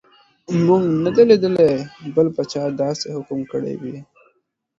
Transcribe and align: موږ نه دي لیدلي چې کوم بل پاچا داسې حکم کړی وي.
موږ 0.65 0.83
نه 1.03 1.09
دي 1.15 1.23
لیدلي 1.29 1.69
چې 1.77 1.83
کوم 1.89 2.09
بل 2.15 2.27
پاچا 2.35 2.63
داسې 2.81 3.07
حکم 3.15 3.39
کړی 3.51 3.73
وي. 3.81 3.97